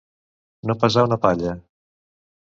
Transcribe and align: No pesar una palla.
No 0.71 0.77
pesar 0.85 1.03
una 1.11 1.19
palla. 1.27 1.55